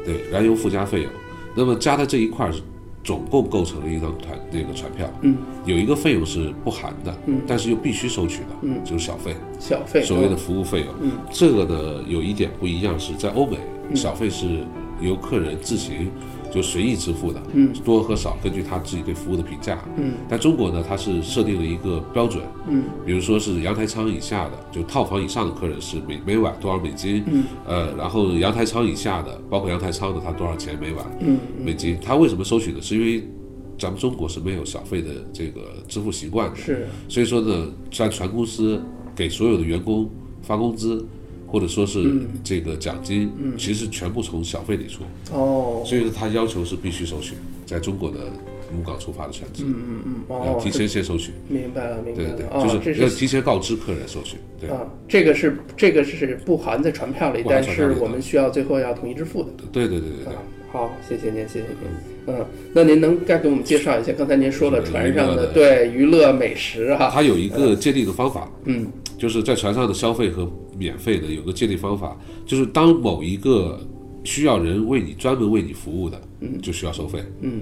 [0.06, 1.10] 对，燃油附加费用，
[1.56, 2.62] 那么加在这一块儿是
[3.02, 5.06] 总共构成了一张团那个船票。
[5.22, 10.88] 嗯，有一个费用是不含的，嗯，但是又必须收取的，嗯，就是小费，小费，所谓的服务费用。
[11.02, 13.58] 嗯，这个呢有一点不一样是在欧美，
[13.94, 14.64] 小费是
[15.00, 16.10] 由客人自行。
[16.56, 32.80] 就随意支付的，嗯，多和少根据他自己对服务的评价，嗯，但中国呢，它是设定了一个标准，嗯，比如说是阳台舱以下的，就套房以上的客人是每每晚多少美金，嗯，呃，然后阳台舱以下的，包括阳台舱的，他多少钱每晚，嗯，美金，他为什么收取呢？
[32.80, 33.28] 是因为
[33.78, 38.82] 咱们中国是没有小费的这个支付习惯的，是，所以说呢，在船公司
[39.14, 40.08] 给所有的员工
[40.40, 41.04] 发工资。
[41.46, 42.04] 或者说是
[42.42, 45.02] 这个奖金，其实全部从小费里出。
[45.32, 48.18] 哦，所以说他要求是必须收取，在中国的
[48.74, 54.68] 母港出发的船只，嗯嗯嗯，哦，提前先收取，明白了，明白了，对对对，就是要提前告知客人收取，对。
[54.68, 60.34] 啊，这个是这个是不含在船票里，但是我们需要最后要统一支付的，对对对对对，
[60.72, 67.08] 好，谢谢您，谢谢您，嗯，那您能再给我们介绍一下刚才您说的船上的对娱乐美食哈？
[67.14, 68.86] 它有一个界定的方法，嗯。
[69.18, 70.46] 就是在船上的消费和
[70.78, 73.80] 免费的有个界定方法，就是当某一个
[74.24, 77.60] 需要人为你专门为你服务的，嗯，就需要收费，嗯，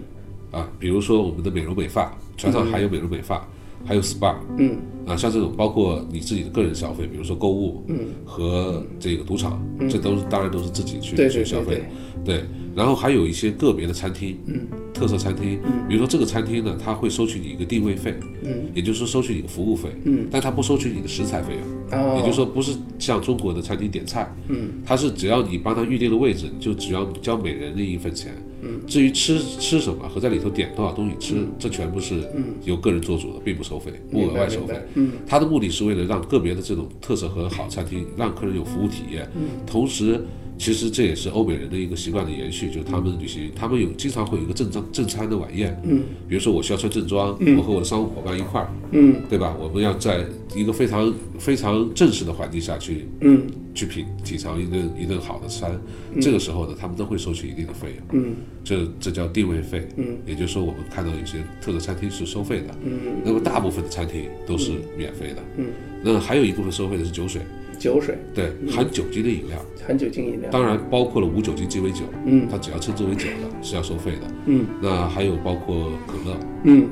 [0.51, 3.47] 啊，比如说我们的美容美发，船上还有美容美发，
[3.85, 11.85] 还有 SPA，嗯，啊，像这种包括你自己的个人消费，比如说购物，嗯，和这个赌场，这都是当然都是自己去去消费，
[12.25, 14.67] 对，然后还有一些个别的餐厅，嗯。
[14.95, 15.59] 特色餐厅，
[15.89, 28.33] 比如说这个餐厅呢，它会收取你一个定位费，嗯，也就是说收取你的服务费，嗯，但它不收取你的食材费用，哦，也就是说不是像中国的餐厅点菜，嗯，他是只要你帮他预定了位置，你就只要交每人的一份钱，
[28.63, 32.23] 嗯，至于吃吃什么和在里头点多少东西吃，这全部是
[32.65, 40.25] 由个人做主的，并不收费，不额外收费，嗯，他的目的是为了让个别的这种特色和好餐厅让客人有服务体验，嗯，同时。
[40.65, 49.55] 其实这也是欧美人的一个习惯的延续，就是他们旅行，他们有经常会有一个正装正餐的晚宴，嗯，比如说我需要穿正装，我和我的商务伙伴一块儿，嗯，对吧？
[49.61, 50.25] 我们要在
[50.57, 55.79] 一个非常非常正式的环境下去，嗯，去品品尝一顿一顿好的餐，
[56.19, 65.67] 这个时候呢，他们都会收取一定的费用，嗯，这这叫定位费，嗯，也就是说我们看到有些特色餐厅是收费的，嗯，那么大部分的餐厅都是免费的，嗯，
[66.03, 67.43] 那还有一部分收费的是酒水。
[67.79, 68.17] 酒水。
[68.35, 76.89] 对含酒精的饮料，含酒精饮料，当然包括了无酒精鸡尾酒，嗯，它只要称之为酒的是要收费的，嗯，那还有包括可乐，嗯，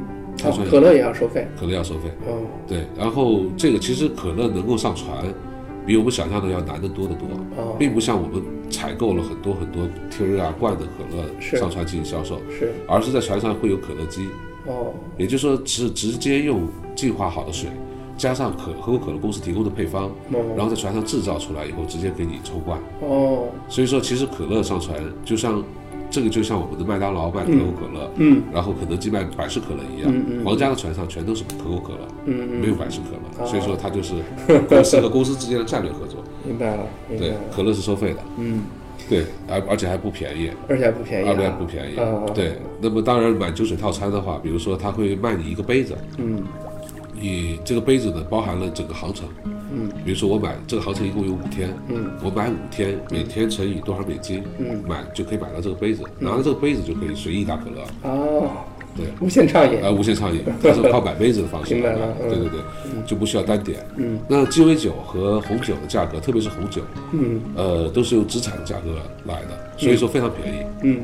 [0.69, 5.25] 可乐也要收费，可乐要收费，哦，对，然后这个其实可乐能够上船，
[5.87, 11.25] 比我们想象的要难得多得多，哦，并不像我们采购了很多很多听儿啊罐的可乐
[11.59, 14.29] 上船进行销售，是，而是在船上会有可乐机，
[14.67, 17.69] 哦，也就是说是直接用净化好的水。
[18.17, 20.11] 加上可可口可乐公司提供的配方，
[20.57, 22.79] 然后在船上制造出来以后，直接给你抽罐。
[23.01, 25.63] 哦，所以说其实可乐上船就像。
[26.15, 34.17] 这个就像我们的麦当劳卖可口可乐，嗯，然后肯德基卖百事可乐一样，嗯皇家的船上全都是可口可乐，嗯没有百事可乐，所以说它就是
[34.69, 36.23] 公司和公司之间的战略合作。
[36.45, 38.63] 明白了，对，可乐是收费的，嗯，
[39.09, 41.97] 对，而而且还不便宜，而且还不便宜，而且还不便宜，
[42.35, 42.59] 对。
[42.83, 46.43] 那么当然买酒水套餐的话，比如说他会卖你一个杯子，嗯，
[47.23, 49.29] 你这个杯子呢包含了整个航程。
[49.75, 57.83] 嗯，比如说我买这个航程一共有五天，嗯，我买五天，每天乘以多少美金，嗯，买就可以买到这个杯子，拿到这个杯子就可以随意打可乐。
[58.03, 58.51] 哦，
[58.95, 62.61] 对，无限畅饮啊，无限畅饮， 它是靠买杯子的方式，明白了，对对对，
[63.07, 63.83] 就不需要单点。
[63.97, 66.83] 嗯，那鸡尾酒和红酒的价格，特别是红酒，
[67.13, 68.91] 嗯，呃，都是用资产的价格
[69.25, 70.67] 来的，所以说非常便宜。
[70.83, 71.01] 嗯，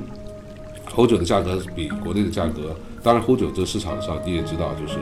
[0.92, 4.98] 红酒的价格比国内的价格，当然红酒这个市场上你也知道，就是。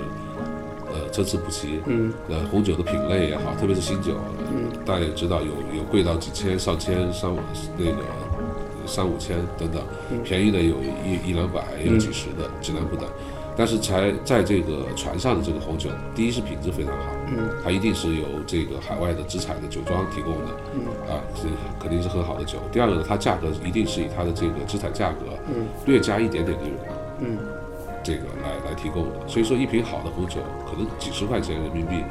[0.96, 1.80] 呃，参差不齐。
[1.85, 4.16] 嗯，呃，红酒的品类也好，特别是新酒，
[4.50, 7.37] 嗯，大家也知道有有贵到几千、上千、上
[7.76, 7.98] 那个
[8.87, 9.82] 三五千等等，
[10.24, 13.06] 便宜的有一一两百，也有几十的，质量不等。
[13.59, 20.80] 但是才在这个船上的这个红酒，第一是品质非常好，嗯，它一定是由这个海外的资产的酒庄提供的，嗯，
[21.11, 21.46] 啊，是
[21.80, 22.59] 肯定是很好的酒。
[22.72, 26.78] 第二个呢，它价格一定是以它的这个资产价格，嗯，略加一点点利润，
[27.20, 27.38] 嗯。
[28.04, 30.37] 这个来来提供的，所以说一瓶好的红酒
[30.76, 32.04] 可能几十块钱人民币，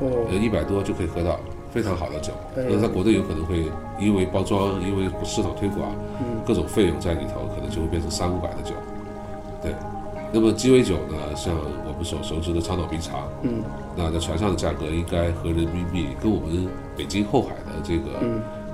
[0.00, 1.40] 呃一百多就可以喝到
[1.72, 2.32] 非常好的酒。
[2.54, 3.64] 那在国内有可能会
[3.98, 5.90] 因为包装、因为市场推广，
[6.46, 8.74] 各种费用在里头，可能就会变成三五百的酒。
[9.62, 9.72] 对，
[10.30, 11.54] 那么鸡尾酒呢，像
[11.86, 13.62] 我们所熟知的长岛冰茶，嗯，
[13.96, 18.20] 那在船上的价格应该和人民币跟我们北京后海的这个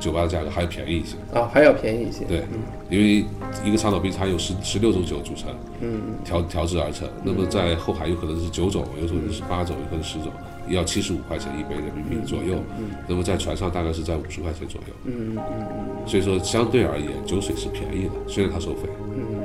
[0.01, 2.25] 酒吧的价格还要便宜一些啊，还要便宜一些。
[2.25, 2.43] 对，
[2.89, 3.25] 因为
[3.63, 7.07] 一个长岛冰茶有十十六种酒组成，嗯，调调制而成。
[7.23, 10.33] 那么在后海有可能是九种，有可能是八种，有可能十种，
[10.69, 12.57] 要七十五块钱一杯人民币左右。
[12.79, 14.95] 嗯，那么在船上大概是在五十块钱左右。
[15.05, 16.09] 嗯嗯嗯嗯。
[16.09, 18.89] 所以说相对而言，酒水是便宜的，虽然它收费。
[19.15, 19.40] 嗯。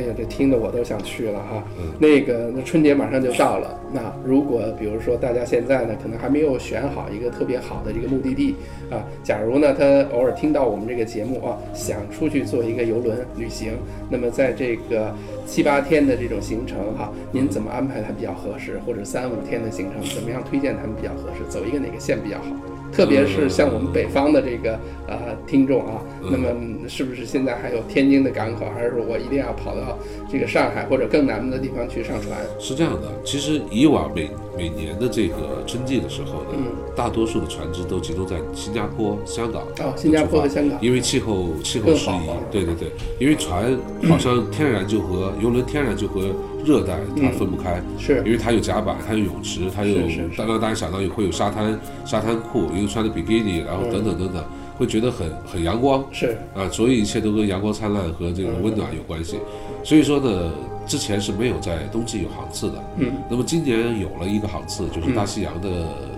[0.00, 1.62] 哎呀，这听得我都想去了哈。
[1.98, 3.78] 那个，那春节马上就到了。
[3.92, 8.54] 那如果比如说大家现在呢，可能还没有选好一个特别好的这个目的地
[8.90, 9.84] 啊，假如呢他
[10.16, 13.72] 偶尔听到我们这个节目啊，想出去做一个游轮旅行，
[14.08, 18.80] 那么在这个七八天的这种行程哈，您怎么安排它比较合适？
[18.86, 21.44] 或者三五天的行程，怎么样推荐他们比较合适？
[21.50, 22.44] 走一个哪个线比较好？
[22.92, 26.48] 特别是像我们北方的这个呃听众啊，那么
[26.88, 29.98] 是不是现在还有天津的港口，还是说我一定要跑到
[30.30, 32.36] 这个上海或者更南的地方去上船？
[32.58, 36.58] 是这样的，其实以往每每年的这个春季的时候呢，
[36.96, 43.76] 大多数的船只都集中在新加坡、香港哦，新加坡和香港，因为气候气候适宜，对对对，因为船
[44.08, 48.22] 好像天然就和游轮天然就和热带它分不开，是。
[48.24, 49.96] 因为它有甲板，它有泳池，它有
[50.36, 52.70] 当然大家想到会有沙滩沙滩裤。
[52.74, 54.44] 又穿的比基尼，然后等等等等，
[54.78, 56.36] 会觉得很很阳光，是。
[56.54, 59.38] 啊，所以一切都跟阳光灿烂和这个温暖有关系。
[59.82, 60.52] 所以说呢，
[60.86, 65.68] 之前是没有在冬季有航次的，嗯，那么今年有了一个航次，就是大西洋的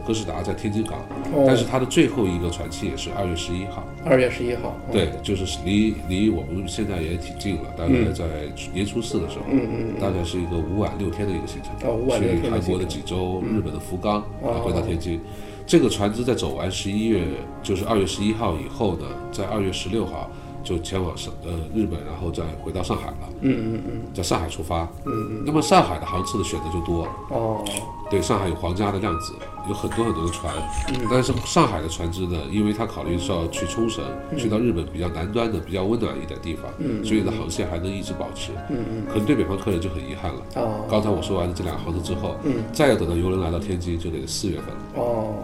[0.07, 0.99] 哥斯达在天津港，
[1.33, 8.25] 哦，但是它的最后一个船期也是二月十一号，二月十一号，对，就是离离我们现在也挺近了，大概在
[8.73, 15.21] 年初四的时候，嗯嗯，大概是一个五晚六天的一个行程，哦，五晚六天去韩国的济州、日本的福冈，然后回到天津。
[15.65, 17.23] 这个船只在走完十一月，
[17.63, 20.29] 就是二月十一号以后呢，在二月十六号
[20.63, 23.17] 就前往上呃日本，然后再回到上海了。
[23.41, 24.83] 嗯嗯嗯，在上海出发。
[25.05, 25.43] 嗯嗯。
[25.47, 27.07] 那么上海的航次的选择就多。
[27.29, 27.65] 哦。
[28.11, 29.33] 对，上海有皇家的量子，
[29.69, 30.55] 有很多很多的船。
[30.89, 31.07] 嗯。
[31.11, 34.05] 但是上海的船只呢，因为它考虑是要去冲绳，
[34.37, 38.53] 去到日本比较南端的、比较温暖一点地方，嗯，所以的航线还能一直保持。
[38.69, 39.07] 嗯嗯。
[39.09, 40.41] 可能对北方客人就很遗憾了。
[40.57, 40.85] 哦。
[40.91, 44.81] 刚才我说完的这两个航次之后，嗯，再要等到游轮来到天津，就得四月份了。
[44.95, 45.35] 哦。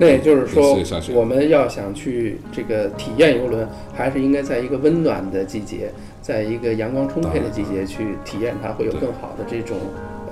[0.00, 0.78] 那也就是说，
[1.12, 9.76] 我们要想去这个体验游轮，还是应该在一个温暖的季节，在一个阳光充沛的季节去体验它，会有更好的这种。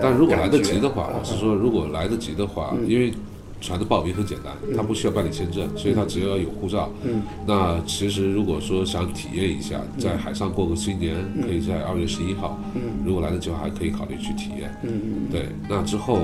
[0.00, 3.12] 但如果来得及的话，我是说如果来得及的话，因为
[3.60, 6.90] 船的报名很简单，它不需要办理签证，所以它只要有护照。
[7.04, 7.20] 嗯。
[7.46, 12.58] 那其实如果说想体验一下在海上过个新年，可以在二月十一号。
[12.74, 12.80] 嗯。
[13.04, 14.74] 如果来得及，还可以考虑去体验。
[14.82, 15.12] 嗯嗯。
[15.30, 16.20] 对，那之后。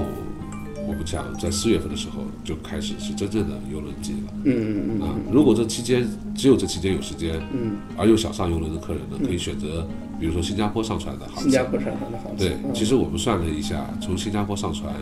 [0.87, 4.33] 我们讲，在四月份的时候就开始是真正的游轮季了。
[4.44, 5.03] 嗯嗯嗯。
[5.03, 9.87] 啊，如果这期间只有这期间有时间，嗯，而又想上游轮的客人呢，可以选择，
[10.21, 11.42] 比如说新加坡上船的航。
[11.42, 12.37] 新加坡上船的航。
[12.37, 14.92] 对，其实我们算了一下，从新加坡上船，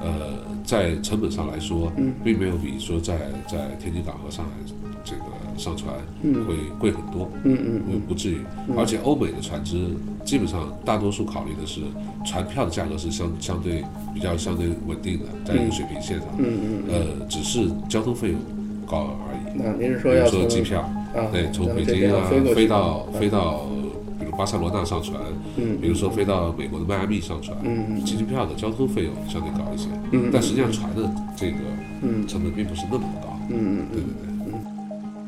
[0.00, 1.92] 呃，在成本上来说，
[2.24, 4.50] 并没有比说在在天津港和上海
[5.04, 5.22] 这个
[5.58, 5.92] 上船
[6.46, 8.38] 会贵很多，嗯嗯嗯，不至于。
[8.76, 9.76] 而且欧美的船只
[10.24, 11.80] 基本上大多数考虑的是
[12.24, 13.84] 船票的价格是相相对
[14.14, 18.40] 比较相对稳定的，在一个水平线上，嗯嗯，呃，只是交通费用
[18.86, 19.60] 高而已。
[19.60, 20.88] 那您是说要说机票？
[21.32, 22.22] 对，从北京啊
[22.54, 23.66] 飞到飞到，
[24.20, 25.18] 比如巴塞罗那上船，
[25.56, 31.56] 嗯，比如说飞到美国的迈阿密上船，嗯，机票的交通费用相对高一些，嗯，但实际上船的这个
[32.28, 34.27] 成本并不是那么高，嗯嗯，对对对，嗯。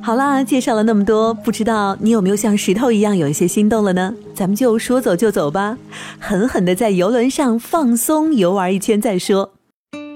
[0.03, 4.15] 好啦，介绍了那么多，不知道你有没有像石头一样有一些心动了呢？
[4.35, 5.77] 咱们就说走就走吧，
[6.19, 9.53] 狠狠的在游轮上放松游玩一圈再说。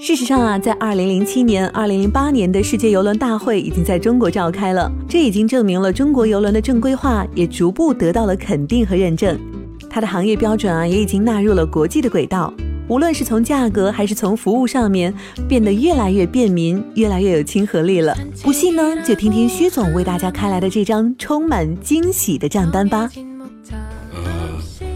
[0.01, 9.39] 事实上啊，在二零零七年、二零零八年的世界游轮大会已经在中国召开了，这已经证明了中国游轮的正规化也逐步得到了肯定和认证。
[9.91, 12.53] 它的行业标准啊，也已经纳入了国际的轨道。
[12.89, 15.13] 无论是从价格还是从服务上面，
[15.49, 18.17] 变得越来越便民，越来越有亲和力了。
[18.43, 23.11] 不信呢，就听听薛总为大家开来的这张充满惊喜的账单吧。
[24.13, 24.23] 呃，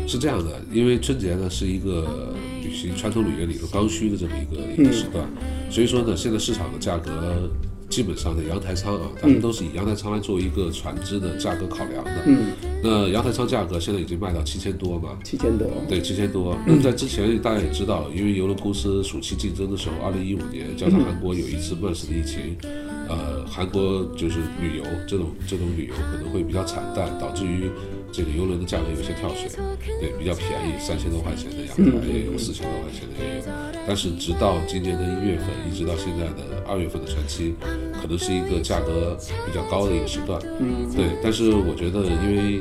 [0.07, 2.69] 是这样的，因为春节呢是一个旅。
[2.79, 5.27] 行传统旅游里头刚需的这么一个一个时段，
[5.69, 7.51] 所以说呢，现在市场的价格
[7.89, 12.11] 基本上的阳台舱啊，咱们都是以阳台舱来作为一个船只的价格考量的。
[12.27, 15.19] 嗯，那阳台舱价格现在已经卖到七千多嘛？
[15.25, 15.67] 七千多。
[15.89, 16.57] 对，七千多。
[16.67, 22.57] 那在之前大家也知道，因为邮轮公司暑期竞争的时候，二零一五年加上韩国有一次 MERS 的疫情，
[23.09, 27.71] 呃，韩国就是旅游这种这种旅游可能会比较惨淡，导致于。
[28.11, 29.49] 这个游轮的价格有些跳水，
[30.01, 33.45] 对，比较便宜，三千多块钱的阳台也有，四千多块钱的也有。
[33.87, 37.55] 但是直到今年的一月份，一直到现在的二月份的船期，
[38.01, 40.41] 可能是一个价格比较高的一个时段。
[40.61, 41.07] 嗯，对。
[41.23, 42.61] 但是我觉得，因为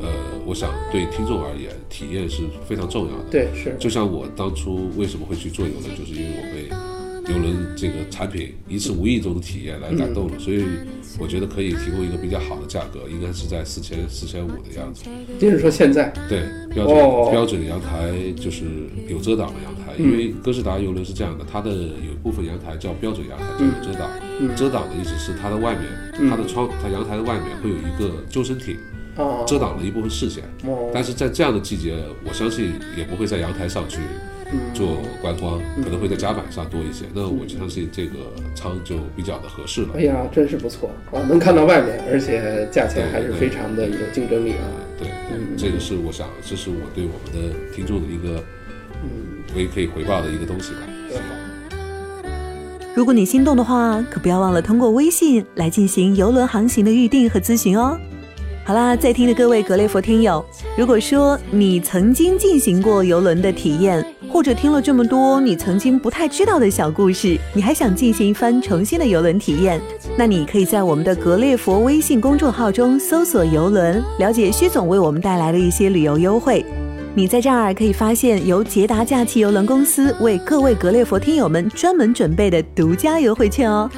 [0.00, 0.08] 呃，
[0.46, 3.24] 我想对听众而言，体验是非常重要的。
[3.30, 3.76] 对，是。
[3.78, 6.83] 就像我当初为什么会去做游轮，就是因为我被。
[7.28, 10.64] 游轮这个产品一次无意中的体验来感动了，所以
[11.18, 15.04] 我觉得可以提供一个比较好的价格，应该是在四千四千五的样子。
[15.38, 16.42] 就是说现在对
[16.74, 18.64] 标准标准的阳台就是
[19.08, 24.10] 有遮挡的阳台，因为哥斯达游轮是这样的，它的有一部分阳台叫标准阳台，叫有遮挡。
[24.56, 28.76] 遮挡的意思是它的外面，它的窗，它阳台的外面会有一个救生艇，
[29.46, 30.42] 遮挡了一部分视线。
[30.92, 31.94] 但是在这样的季节，
[32.26, 34.00] 我相信也不会在阳台上去。
[34.72, 38.18] 做观光可能会在甲板上多一些，那我就相信这个
[38.54, 39.88] 舱就比较的合适了。
[39.94, 44.64] 哎呀，真是不错啊，能看到外面，而且价钱还是非常的有竞争力啊。
[44.98, 45.08] 对，
[45.56, 48.42] 这个是我想，这是我对我们的听众的一个，
[49.02, 50.80] 嗯，我也可以回报的一个东西吧。
[52.94, 57.98] 如果你心动的话，可不要忘了通过微信来进行游轮航行的预定和咨询哦。
[58.64, 60.44] 好啦，在听的各位格雷佛听友，
[60.78, 69.80] 如果说你曾经进行过游轮的体验，或者听了这么多你曾经不太知道的小故事，你还想进行一番重新的游轮体验，
[70.18, 76.66] 那你可以在我们的格列佛微信公众号中搜索“游轮”，了解薛总为我们带来的一些旅游优惠。
[77.14, 83.88] 你在这儿可以发现由捷达假期游轮公司为各位格列佛听友们专门准备的独家优惠券哦。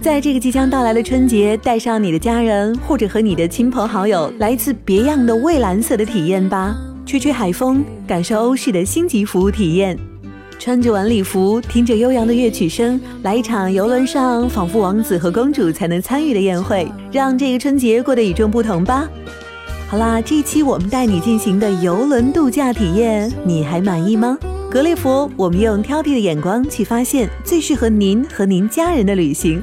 [0.00, 6.72] 在这个即将到来的春节，带上你的家人，或者和你的亲朋好友，来一次别样的蔚蓝色的体验吧！
[7.12, 9.98] 吹吹海风，感受欧式的星级服务体验，
[10.58, 19.06] 穿着晚礼服，听着悠扬的乐曲声，来一场游轮上仿佛王子和公主才能参与的宴会，让这个春节过得与众不同吧！
[19.88, 24.38] 好啦，这一期我们带你进行的游轮度假体验，你还满意吗？
[24.70, 29.62] 格列佛，我们用挑剔的眼光去发现最适合您和您家人的旅行。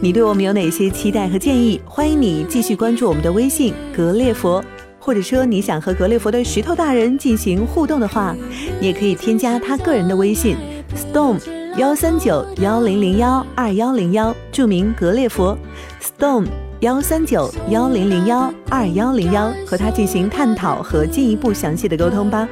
[0.00, 1.80] 你对我们有哪些期待和建议？
[1.86, 4.64] 欢迎你继续关注我们的微信“格列佛”，
[5.04, 8.34] 或者说你想和格列佛的石头大人进行互动的话，
[8.80, 10.56] 你也可以添加他个人的微信
[10.96, 11.38] “storm
[11.76, 15.58] 幺三九幺零零幺二幺零幺”，注明“格列佛
[16.00, 16.46] ”，storm
[16.80, 22.48] 幺三九幺零零幺二幺零幺，和他进行探讨和进一步详细的沟通吧。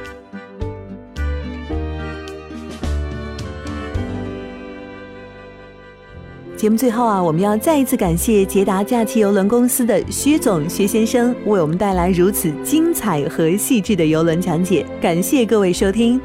[6.63, 16.21] 节目最后啊，我们要再一次感谢捷达假期游轮公司的薛总薛先生为我们带来如此精彩和细致的游轮讲解，感谢各位收听。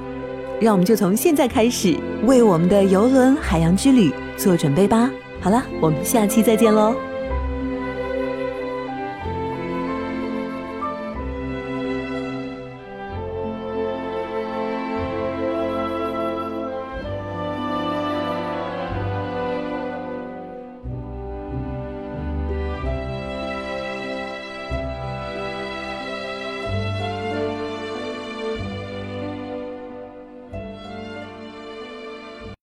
[0.60, 5.10] 让我们就从现在开始为我们的游轮海洋之旅做准备吧。
[5.40, 6.94] 好了，我们下期再见喽。